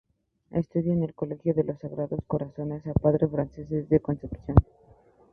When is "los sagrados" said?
1.63-2.21